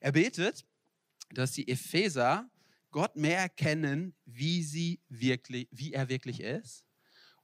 [0.00, 0.64] Er betet,
[1.30, 2.50] dass die Epheser
[2.94, 6.84] Gott mehr erkennen, wie, sie wirklich, wie er wirklich ist.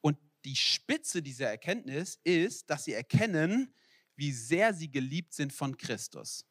[0.01, 3.75] Und die Spitze dieser Erkenntnis ist, dass sie erkennen,
[4.15, 6.47] wie sehr sie geliebt sind von Christus.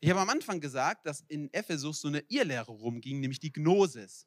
[0.00, 4.26] Ich habe am Anfang gesagt, dass in Ephesus so eine Irrlehre rumging, nämlich die Gnosis.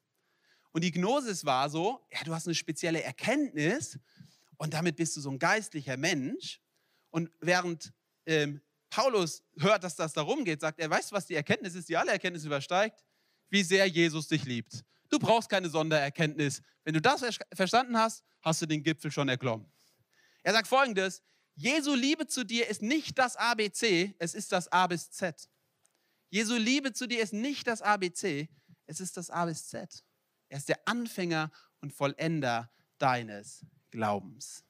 [0.72, 4.00] Und die Gnosis war so, ja, du hast eine spezielle Erkenntnis
[4.56, 6.60] und damit bist du so ein geistlicher Mensch.
[7.10, 7.92] Und während
[8.26, 11.88] ähm, Paulus hört, dass das darum geht, sagt er, weißt du, was die Erkenntnis ist,
[11.88, 13.04] die alle Erkenntnis übersteigt?
[13.50, 14.84] Wie sehr Jesus dich liebt.
[15.10, 16.62] Du brauchst keine Sondererkenntnis.
[16.84, 19.70] Wenn du das verstanden hast, hast du den Gipfel schon erklommen.
[20.42, 21.22] Er sagt folgendes,
[21.54, 25.50] Jesu Liebe zu dir ist nicht das ABC, es ist das A bis Z.
[26.30, 28.48] Jesu Liebe zu dir ist nicht das ABC,
[28.86, 30.04] es ist das A bis Z.
[30.48, 34.64] Er ist der Anfänger und Vollender deines Glaubens.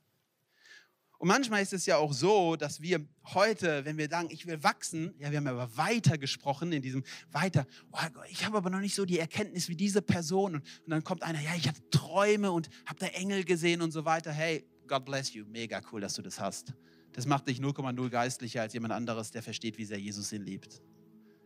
[1.20, 4.62] Und manchmal ist es ja auch so, dass wir heute, wenn wir sagen, ich will
[4.62, 7.98] wachsen, ja, wir haben aber weiter gesprochen in diesem weiter, oh,
[8.30, 10.54] ich habe aber noch nicht so die Erkenntnis wie diese Person.
[10.54, 13.90] Und, und dann kommt einer, ja, ich hatte Träume und habe da Engel gesehen und
[13.90, 14.32] so weiter.
[14.32, 16.72] Hey, God bless you, mega cool, dass du das hast.
[17.12, 20.80] Das macht dich 0,0 geistlicher als jemand anderes, der versteht, wie sehr Jesus ihn liebt.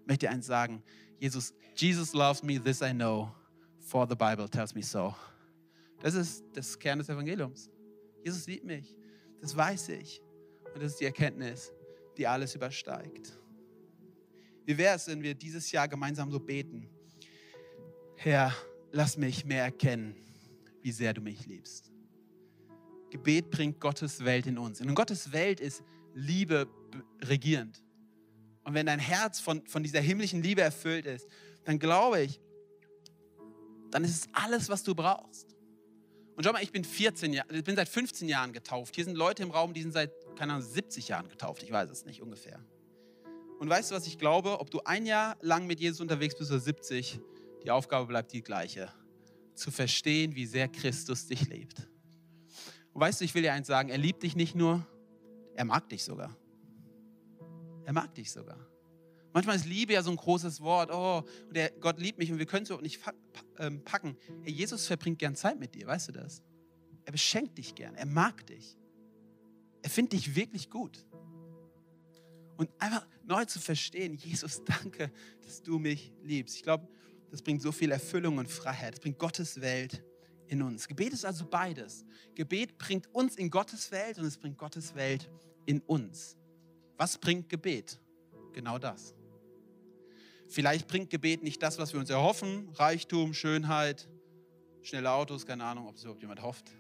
[0.03, 0.85] Ich möchte dir eins sagen,
[1.19, 3.35] Jesus, Jesus loves me, this I know
[3.81, 5.17] for the Bible tells me so.
[5.99, 7.69] Das ist das Kern des Evangeliums.
[8.23, 8.97] Jesus liebt mich.
[9.45, 10.23] Das weiß ich.
[10.73, 11.71] Und das ist die Erkenntnis,
[12.17, 13.39] die alles übersteigt.
[14.65, 16.89] Wie wäre es, wenn wir dieses Jahr gemeinsam so beten?
[18.17, 18.55] Herr,
[18.91, 20.17] lass mich mehr erkennen,
[20.81, 21.93] wie sehr du mich liebst.
[23.11, 24.81] Gebet bringt Gottes Welt in uns.
[24.81, 26.67] Und in Gottes Welt ist Liebe
[27.29, 27.85] regierend.
[28.63, 31.29] Und wenn dein Herz von, von dieser himmlischen Liebe erfüllt ist,
[31.65, 32.41] dann glaube ich,
[33.91, 35.54] dann ist es alles, was du brauchst.
[36.37, 38.97] Und schau mal, ich bin 14 Jahre, bin seit 15 Jahren getauft.
[38.97, 41.63] Hier sind Leute im Raum, die sind seit, keine Ahnung, 70 Jahren getauft.
[41.63, 42.61] Ich weiß es nicht ungefähr.
[43.61, 44.59] Und weißt du, was ich glaube?
[44.61, 47.21] Ob du ein Jahr lang mit Jesus unterwegs bist oder 70,
[47.63, 48.93] die Aufgabe bleibt die gleiche.
[49.55, 51.89] Zu verstehen, wie sehr Christus dich liebt.
[52.93, 54.85] Und weißt du, ich will dir eins sagen, er liebt dich nicht nur,
[55.55, 56.37] er mag dich sogar.
[57.85, 58.59] Er mag dich sogar.
[59.35, 60.91] Manchmal ist Liebe ja so ein großes Wort.
[60.93, 63.01] Oh, der Gott liebt mich und wir können es überhaupt nicht
[63.59, 64.17] ähm, packen.
[64.43, 66.41] Hey, Jesus verbringt gern Zeit mit dir, weißt du das?
[67.05, 68.79] Er beschenkt dich gern, er mag dich.
[69.83, 71.05] Er findet dich wirklich gut.
[72.57, 75.11] Und einfach neu zu verstehen, Jesus, danke,
[75.43, 76.55] dass du mich liebst.
[76.55, 76.87] Ich glaube,
[77.33, 78.95] das bringt so viel Erfüllung und Freiheit.
[78.95, 80.05] Das bringt Gottes Welt
[80.47, 80.87] in uns.
[80.87, 82.05] Gebet ist also beides.
[82.37, 85.29] Gebet bringt uns in Gottes Welt und es bringt Gottes Welt
[85.67, 86.37] in uns.
[86.97, 88.01] Was bringt Gebet?
[88.53, 89.13] Genau das.
[90.49, 94.09] Vielleicht bringt Gebet nicht das, was wir uns erhoffen, Reichtum, Schönheit,
[94.83, 96.71] schnelle Autos, keine Ahnung, ob es überhaupt jemand hofft.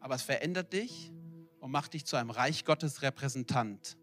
[0.00, 1.12] Aber es verändert dich
[1.60, 3.96] und macht dich zu einem Reich Gottes Repräsentant,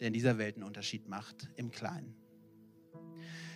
[0.00, 2.14] der in dieser Welt einen Unterschied macht, im Kleinen.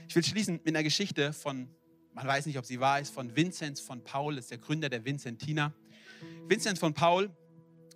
[0.09, 1.69] Ich will schließen mit einer Geschichte von,
[2.15, 5.05] man weiß nicht, ob sie wahr ist, von Vinzenz von Paul, ist der Gründer der
[5.05, 5.73] Vincentina.
[6.49, 7.31] Vinzenz von Paul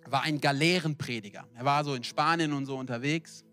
[0.05, 1.45] war ein Galeerenprediger.
[1.55, 3.43] Er war so in Spanien und so unterwegs.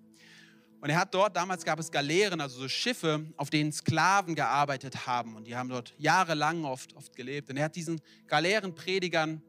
[0.82, 5.06] Und er hat dort, damals gab es Galeeren, also so Schiffe, auf denen Sklaven gearbeitet
[5.06, 5.36] haben.
[5.36, 7.48] Und die haben dort jahrelang oft, oft gelebt.
[7.50, 9.40] Und er hat diesen Galeerenpredigern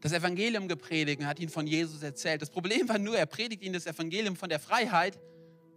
[0.00, 2.42] das Evangelium gepredigt und hat ihnen von Jesus erzählt.
[2.42, 5.18] Das Problem war nur, er predigt ihnen das Evangelium von der Freiheit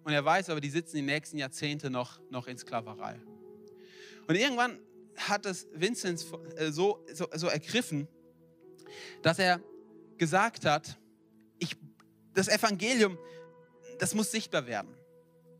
[0.03, 3.19] und er weiß aber, die sitzen die nächsten Jahrzehnte noch, noch in Sklaverei.
[4.27, 4.77] Und irgendwann
[5.15, 6.27] hat es Vinzenz
[6.57, 8.07] äh, so, so, so ergriffen,
[9.23, 9.61] dass er
[10.19, 10.99] gesagt hat,
[11.57, 11.75] ich,
[12.35, 13.17] das Evangelium,
[13.99, 14.95] das muss sichtbar werden.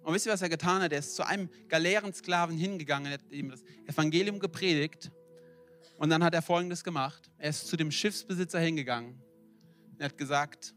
[0.02, 0.92] Und wisst ihr, was er getan hat?
[0.92, 5.12] Er ist zu einem Galeerensklaven hingegangen, hat ihm das Evangelium gepredigt
[5.98, 7.30] und dann hat er Folgendes gemacht.
[7.38, 9.22] Er ist zu dem Schiffsbesitzer hingegangen
[9.92, 10.74] und hat gesagt,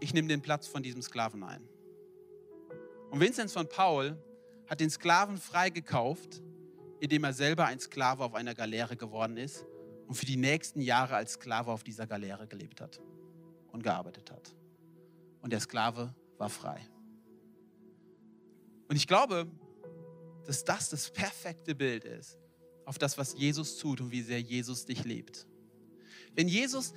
[0.00, 1.68] ich nehme den Platz von diesem Sklaven ein.
[3.10, 4.16] Und Vinzenz von Paul
[4.68, 6.40] hat den Sklaven freigekauft,
[7.00, 9.66] indem er selber ein Sklave auf einer Galeere geworden ist
[10.06, 13.00] und für die nächsten Jahre als Sklave auf dieser Galeere gelebt hat
[13.72, 14.54] und gearbeitet hat.
[15.42, 16.80] Und der Sklave war frei.
[18.88, 19.48] Und ich glaube,
[20.44, 22.36] dass das das perfekte Bild ist
[22.84, 25.46] auf das, was Jesus tut und wie sehr Jesus dich liebt.
[26.34, 26.94] Wenn Jesus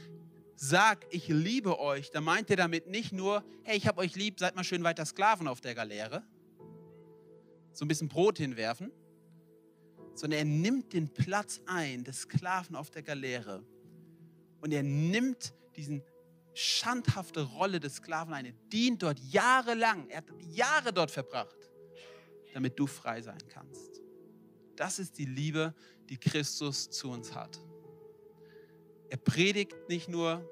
[0.55, 4.39] sagt, ich liebe euch, dann meint er damit nicht nur, hey, ich habe euch lieb,
[4.39, 6.23] seid mal schön weiter Sklaven auf der Galeere,
[7.71, 8.91] so ein bisschen Brot hinwerfen,
[10.15, 13.63] sondern er nimmt den Platz ein des Sklaven auf der Galeere
[14.61, 16.01] und er nimmt diesen
[16.55, 18.45] schandhafte Rolle des Sklaven ein.
[18.45, 21.69] Er dient dort jahrelang, er hat Jahre dort verbracht,
[22.53, 24.01] damit du frei sein kannst.
[24.75, 25.75] Das ist die Liebe,
[26.09, 27.59] die Christus zu uns hat.
[29.09, 30.49] Er predigt nicht nur,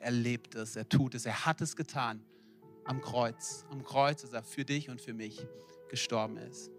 [0.00, 2.24] er lebt es, er tut es, er hat es getan
[2.84, 3.64] am Kreuz.
[3.70, 5.46] Am Kreuz, dass er für dich und für mich
[5.88, 6.70] gestorben ist.